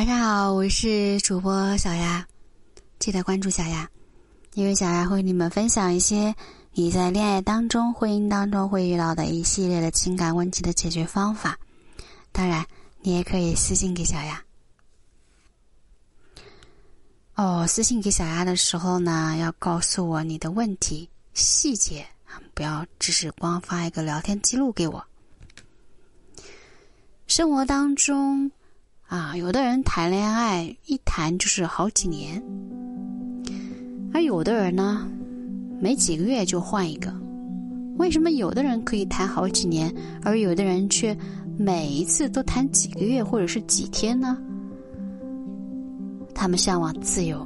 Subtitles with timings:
[0.00, 2.26] 晚上好，我是主播小丫，
[2.98, 3.86] 记得关注小丫，
[4.54, 6.34] 因为小丫会与你们分享一些
[6.72, 11.58] 你在恋爱当中、婚姻当中会遇到的一系列的情感问题的解决方法。
[12.32, 12.64] 当然，
[13.02, 14.42] 你也可以私信给小丫。
[17.34, 25.04] 哦，私信给小丫的时候呢，要告诉我你的问题细节啊，不要只是光发一个聊天记录给我。
[27.26, 28.50] 生活当中。
[29.10, 32.40] 啊，有的人谈恋爱一谈就是好几年，
[34.14, 35.04] 而有的人呢，
[35.80, 37.12] 没几个月就换一个。
[37.98, 39.92] 为什么有的人可以谈好几年，
[40.22, 41.14] 而有的人却
[41.58, 44.38] 每一次都谈几个月或者是几天呢？
[46.32, 47.44] 他们向往自由，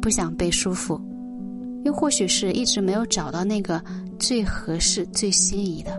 [0.00, 0.98] 不想被束缚，
[1.84, 3.78] 又或许是一直没有找到那个
[4.18, 5.92] 最合适、最心仪的。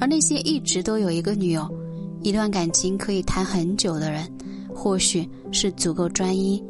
[0.00, 1.68] 而那些一直都有一个女友、
[2.22, 4.26] 一段感情可以谈很久的人，
[4.74, 6.62] 或许是足够专一，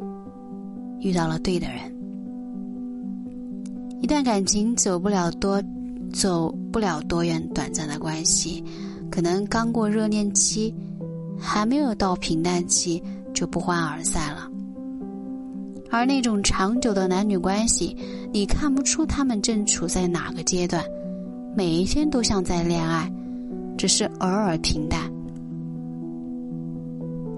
[0.99, 1.93] 遇到了对的人。
[4.01, 5.61] 一段感情走不了多，
[6.13, 8.63] 走不了多远，短暂的关系，
[9.09, 10.73] 可能刚过热恋期，
[11.39, 13.01] 还没有到平淡期，
[13.33, 14.47] 就不欢而散了。
[15.89, 17.95] 而那种长久的男女关系，
[18.31, 20.83] 你看不出他们正处在哪个阶段。
[21.55, 23.09] 每一天都像在恋爱，
[23.77, 24.99] 只是偶尔平淡。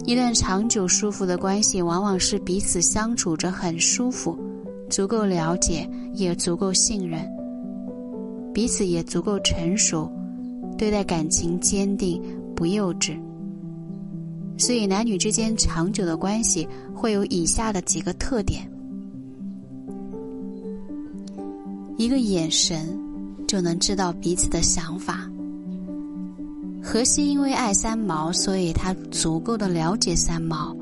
[0.06, 4.38] 一段长久舒服的关系，往往是彼此相处着很舒服，
[4.90, 7.28] 足够了解，也足够信任，
[8.54, 10.10] 彼此也足够成熟，
[10.78, 12.22] 对待感情坚定
[12.56, 13.20] 不幼稚。
[14.58, 18.70] 所以，男女之间长久的关系会有以下的几个特点：
[21.98, 22.98] 一个眼神。
[23.48, 25.26] 就能知道彼此的想法。
[26.90, 30.74] 荷西因为爱三毛，所以他足够的了解三毛。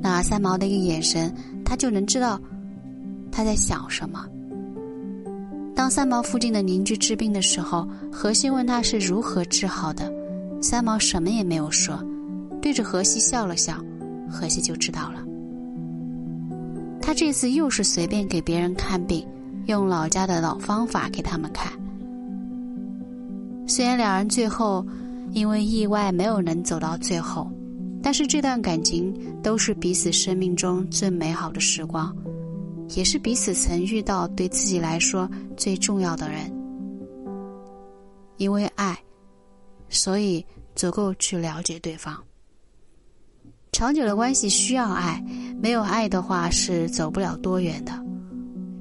[0.00, 1.34] 那三毛的一个眼神，
[1.64, 2.40] 他就能知道
[3.32, 4.24] 他在想什么。
[5.74, 10.08] 当三毛附近的邻居治病的时候，荷西问他是如何治好的，
[10.62, 11.98] 三毛什么也没有说，
[12.62, 13.74] 对着荷西笑了笑，
[14.30, 15.20] 荷西就知道了。
[17.02, 19.26] 他这次又是随便给别人看病，
[19.66, 21.72] 用老家的老方法给他们看。
[23.66, 24.86] 虽然两人最后
[25.32, 27.50] 因为意外没有能走到最后，
[28.02, 32.14] 但是这段感情都是彼此生命中最美好的时光，
[32.96, 36.50] 也是彼此曾遇到对自己来说最重要的人。
[38.38, 38.98] 因为爱，
[39.88, 42.16] 所以足够去了解对方。
[43.70, 45.22] 长久的关系需要爱，
[45.62, 47.92] 没有爱的话是走不了多远的。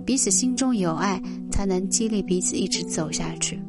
[0.05, 1.21] 彼此心中有爱，
[1.51, 3.61] 才能激励彼此一直走下去。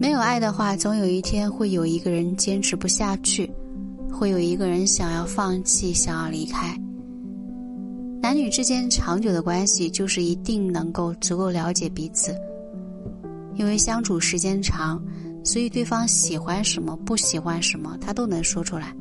[0.00, 3.50] 没有爱的话，总有一天会有一个人坚持不下去，
[4.12, 6.78] 会有一个人想要放弃，想要离开。
[8.22, 12.32] 男女之间长久的关系，就是一定能够足够了解彼此，
[13.56, 15.02] 因为相处时间长，
[15.44, 18.94] 所以对方喜欢什么、不喜欢什么，他都能说出来。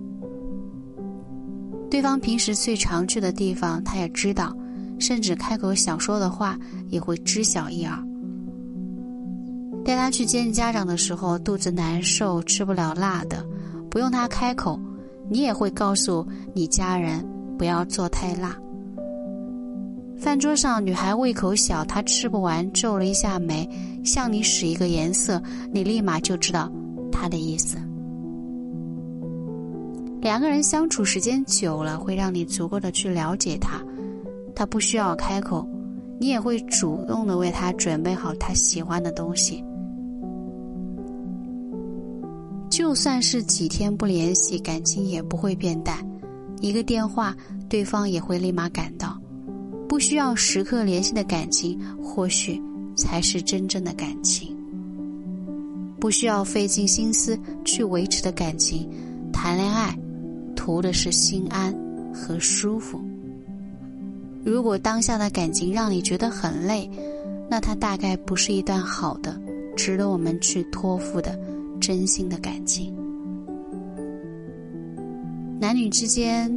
[1.92, 4.56] 对方平时最常去的地方，他也知道，
[5.00, 6.58] 甚至开口想说的话，
[6.90, 8.07] 也会知晓一二。
[9.88, 13.42] 带他去见家长的时候，肚子难受，吃不了辣的，
[13.90, 14.78] 不用他开口，
[15.30, 17.26] 你也会告诉你家人
[17.58, 18.54] 不要做太辣。
[20.18, 23.66] 饭桌上，女孩胃口小，她吃不完，皱了一下眉，
[24.04, 26.70] 向你使一个颜色，你立马就知道
[27.10, 27.78] 她的意思。
[30.20, 33.82] 两个人相处时间久了，会让你足够的去了解他，
[34.54, 35.66] 他不需要开口，
[36.20, 39.64] 你也会主动的为他准备好他喜欢的东西。
[42.70, 45.98] 就算是几天不联系，感情也不会变淡。
[46.60, 47.36] 一个电话，
[47.70, 49.20] 对方也会立马赶到。
[49.88, 52.62] 不需要时刻联系的感情，或许
[52.96, 54.56] 才是真正的感情。
[56.00, 58.88] 不需要费尽心思去维持的感情，
[59.32, 59.98] 谈恋爱，
[60.56, 61.74] 图的是心安
[62.14, 63.00] 和舒服。
[64.44, 66.90] 如果当下的感情让你觉得很累，
[67.50, 69.40] 那它大概不是一段好的、
[69.76, 71.40] 值得我们去托付的。
[71.80, 72.94] 真心的感情，
[75.60, 76.52] 男女之间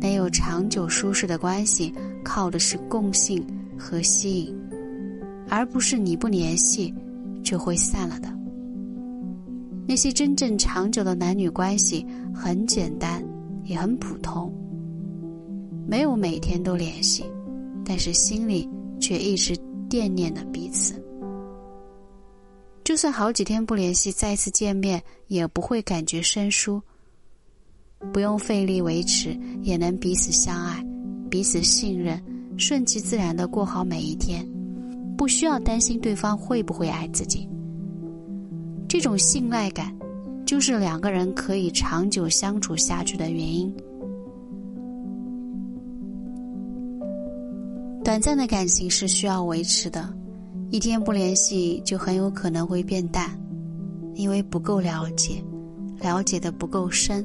[0.00, 1.92] 没有长久舒适的关系，
[2.24, 3.44] 靠的是共性
[3.78, 4.56] 和吸引，
[5.48, 6.94] 而不是你不联系
[7.42, 8.32] 就会散了的。
[9.86, 13.24] 那些真正长久的男女关系很简单，
[13.64, 14.52] 也很普通，
[15.86, 17.24] 没有每天都联系，
[17.84, 18.68] 但是心里
[19.00, 19.56] 却一直
[19.88, 21.00] 惦念着彼此。
[22.96, 26.80] 就算好几天不联系，再次见面也不会感觉生疏。
[28.10, 30.82] 不用费力维持，也能彼此相爱、
[31.28, 32.18] 彼此信任，
[32.56, 34.48] 顺其自然的过好每一天，
[35.14, 37.46] 不需要担心对方会不会爱自己。
[38.88, 39.94] 这种信赖感，
[40.46, 43.70] 就是两个人可以长久相处下去的原因。
[48.02, 50.15] 短暂的感情是需要维持的，
[50.70, 53.30] 一天不联系就很有可能会变淡，
[54.14, 55.42] 因为不够了解，
[56.00, 57.24] 了解的不够深。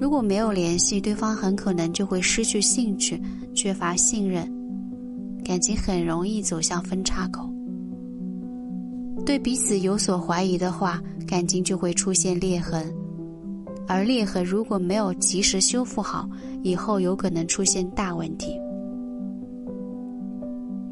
[0.00, 3.20] 如果没有联系，对方很可能就会失去兴趣，
[3.54, 4.50] 缺乏信任，
[5.44, 7.48] 感情很容易走向分叉口。
[9.24, 12.92] 对彼此有所怀疑的话，感情就会出现裂痕，
[13.86, 16.28] 而裂痕如果没有及时修复好，
[16.62, 18.58] 以后有可能出现大问题。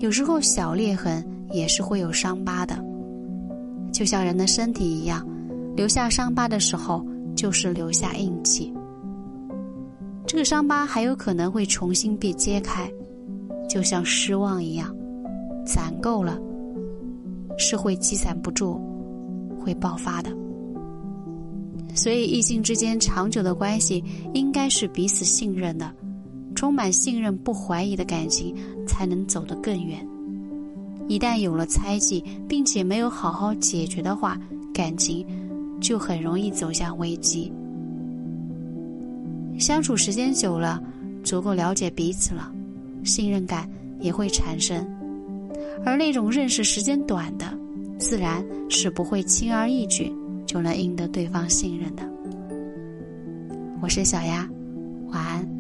[0.01, 2.83] 有时候小裂痕也是会有伤疤的，
[3.93, 5.29] 就像人的身体一样，
[5.77, 7.07] 留下伤疤的时候
[7.37, 8.73] 就是留下印记。
[10.27, 12.91] 这个伤疤还有可能会重新被揭开，
[13.69, 14.91] 就像失望一样，
[15.67, 16.39] 攒够了
[17.59, 18.81] 是会积攒不住，
[19.61, 20.31] 会爆发的。
[21.95, 25.93] 所以，异性之间长久的关系应该是彼此信任的，
[26.61, 28.55] 充满信任、不怀疑的感情
[28.87, 30.07] 才能走得更远。
[31.09, 34.39] 一旦有了猜忌，并且没有好好解决的话，
[34.71, 35.27] 感情
[35.81, 37.51] 就很容易走向危机。
[39.59, 40.79] 相处时间久了，
[41.25, 42.53] 足够了解彼此了，
[43.05, 43.67] 信任感
[43.99, 44.87] 也会产生。
[45.83, 47.59] 而那种认识时间短的，
[47.97, 50.13] 自然是不会轻而易举
[50.45, 52.03] 就能赢得对方信任的。
[53.81, 54.47] 我是小丫，
[55.09, 55.60] 晚安。